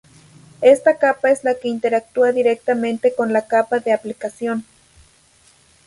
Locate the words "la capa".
3.33-3.77